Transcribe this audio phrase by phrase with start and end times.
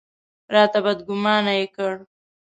[0.53, 1.93] راته بدګومانه یې کړ.